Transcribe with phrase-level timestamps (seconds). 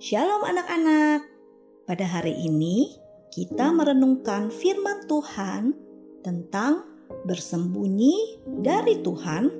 [0.00, 1.28] Shalom anak-anak.
[1.84, 2.96] Pada hari ini
[3.36, 5.76] kita merenungkan firman Tuhan
[6.24, 6.88] tentang
[7.28, 9.52] bersembunyi dari Tuhan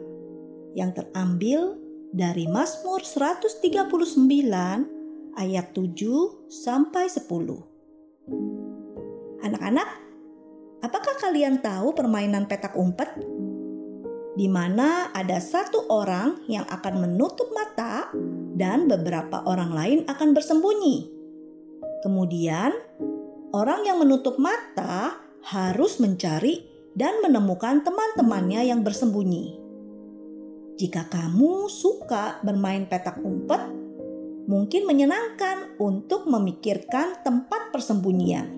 [0.73, 1.77] yang terambil
[2.17, 3.93] dari Mazmur 139
[5.37, 9.45] ayat 7 sampai 10.
[9.45, 9.89] Anak-anak,
[10.81, 13.13] apakah kalian tahu permainan petak umpet?
[14.41, 18.09] Di mana ada satu orang yang akan menutup mata
[18.57, 21.13] dan beberapa orang lain akan bersembunyi.
[22.01, 22.73] Kemudian,
[23.53, 26.65] orang yang menutup mata harus mencari
[26.97, 29.61] dan menemukan teman-temannya yang bersembunyi.
[30.81, 33.61] Jika kamu suka bermain petak umpet,
[34.49, 38.49] mungkin menyenangkan untuk memikirkan tempat persembunyian.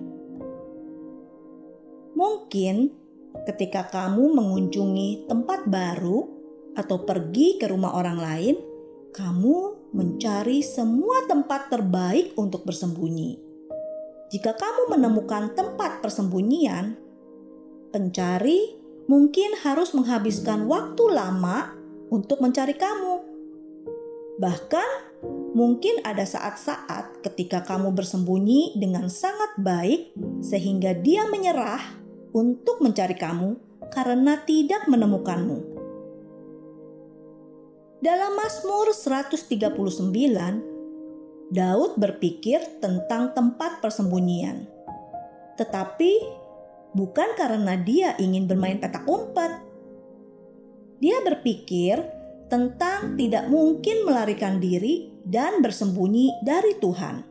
[2.15, 3.02] Mungkin
[3.43, 6.27] ketika kamu mengunjungi tempat baru
[6.73, 8.55] atau pergi ke rumah orang lain,
[9.13, 9.55] kamu
[9.93, 13.37] mencari semua tempat terbaik untuk bersembunyi.
[14.33, 16.97] Jika kamu menemukan tempat persembunyian,
[17.93, 18.73] pencari
[19.05, 21.77] mungkin harus menghabiskan waktu lama
[22.09, 23.21] untuk mencari kamu.
[24.41, 24.89] Bahkan,
[25.53, 30.09] mungkin ada saat-saat ketika kamu bersembunyi dengan sangat baik,
[30.41, 32.02] sehingga dia menyerah
[32.33, 33.55] untuk mencari kamu
[33.93, 35.73] karena tidak menemukanmu.
[38.03, 40.11] Dalam Mazmur 139,
[41.53, 44.67] Daud berpikir tentang tempat persembunyian.
[45.55, 46.11] Tetapi
[46.97, 49.55] bukan karena dia ingin bermain petak umpet.
[50.99, 52.01] Dia berpikir
[52.51, 57.23] tentang tidak mungkin melarikan diri dan bersembunyi dari Tuhan.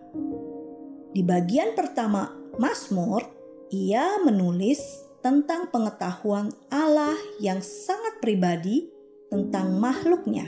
[1.12, 3.41] Di bagian pertama Mazmur,
[3.72, 8.92] ia menulis tentang pengetahuan Allah yang sangat pribadi
[9.32, 10.44] tentang makhluknya.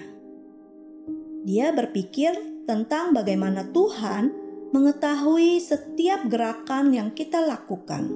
[1.48, 2.36] Dia berpikir
[2.68, 4.28] tentang bagaimana Tuhan
[4.76, 8.12] mengetahui setiap gerakan yang kita lakukan,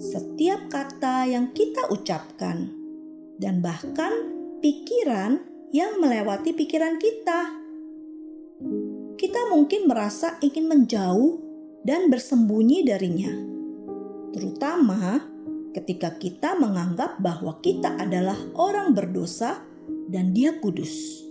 [0.00, 2.72] setiap kata yang kita ucapkan,
[3.36, 4.32] dan bahkan
[4.64, 5.36] pikiran
[5.68, 7.52] yang melewati pikiran kita.
[9.20, 11.44] Kita mungkin merasa ingin menjauh
[11.84, 13.55] dan bersembunyi darinya
[14.36, 15.24] terutama
[15.72, 19.64] ketika kita menganggap bahwa kita adalah orang berdosa
[20.12, 21.24] dan Dia kudus.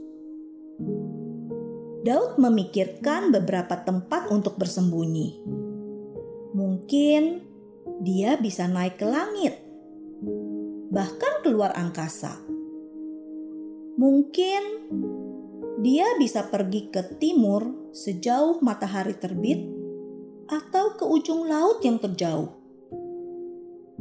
[2.05, 5.41] Daud memikirkan beberapa tempat untuk bersembunyi.
[6.53, 7.41] Mungkin
[8.05, 9.57] dia bisa naik ke langit,
[10.93, 12.37] bahkan keluar angkasa.
[13.97, 14.61] Mungkin
[15.81, 19.65] dia bisa pergi ke timur sejauh matahari terbit,
[20.45, 22.64] atau ke ujung laut yang terjauh.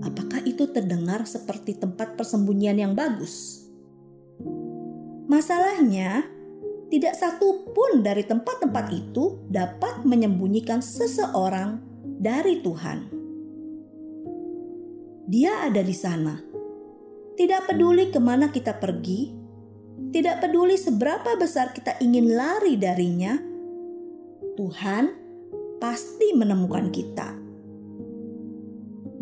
[0.03, 3.63] Apakah itu terdengar seperti tempat persembunyian yang bagus?
[5.31, 6.27] Masalahnya,
[6.91, 11.79] tidak satu pun dari tempat-tempat itu dapat menyembunyikan seseorang
[12.19, 12.99] dari Tuhan.
[15.31, 16.39] Dia ada di sana.
[17.35, 19.35] Tidak peduli ke mana kita pergi,
[20.15, 23.35] tidak peduli seberapa besar kita ingin lari darinya,
[24.55, 25.11] Tuhan
[25.83, 27.44] pasti menemukan kita.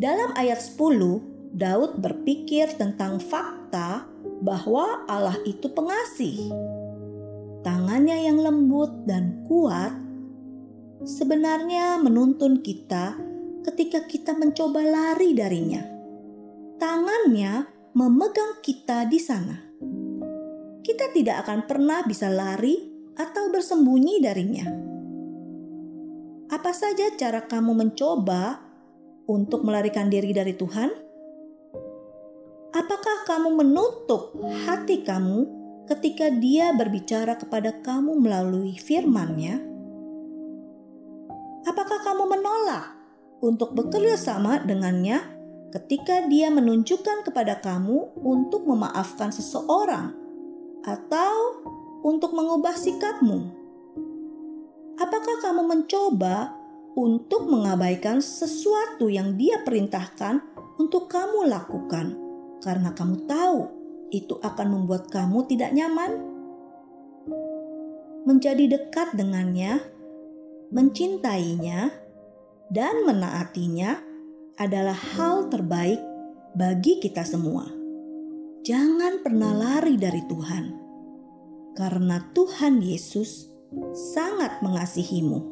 [0.03, 4.03] Dalam ayat 10, Daud berpikir tentang fakta
[4.43, 6.51] bahwa Allah itu pengasih.
[7.63, 9.95] Tangannya yang lembut dan kuat
[11.07, 13.15] sebenarnya menuntun kita
[13.63, 15.87] ketika kita mencoba lari darinya.
[16.83, 19.55] Tangannya memegang kita di sana.
[20.83, 22.75] Kita tidak akan pernah bisa lari
[23.15, 24.67] atau bersembunyi darinya.
[26.51, 28.62] Apa saja cara kamu mencoba
[29.27, 30.91] untuk melarikan diri dari Tuhan?
[32.72, 34.33] Apakah kamu menutup
[34.65, 35.44] hati kamu
[35.93, 39.60] ketika Dia berbicara kepada kamu melalui firman-Nya?
[41.69, 42.97] Apakah kamu menolak
[43.44, 45.21] untuk bekerja sama dengannya
[45.71, 50.16] ketika Dia menunjukkan kepada kamu untuk memaafkan seseorang
[50.83, 51.62] atau
[52.03, 53.62] untuk mengubah sikapmu?
[54.97, 56.61] Apakah kamu mencoba
[56.92, 60.41] untuk mengabaikan sesuatu yang Dia perintahkan
[60.77, 62.16] untuk kamu lakukan,
[62.60, 63.59] karena kamu tahu
[64.12, 66.21] itu akan membuat kamu tidak nyaman.
[68.28, 69.80] Menjadi dekat dengannya,
[70.71, 71.91] mencintainya,
[72.72, 73.98] dan menaatinya
[74.60, 76.00] adalah hal terbaik
[76.56, 77.66] bagi kita semua.
[78.62, 80.65] Jangan pernah lari dari Tuhan,
[81.74, 83.50] karena Tuhan Yesus
[84.15, 85.52] sangat mengasihimu.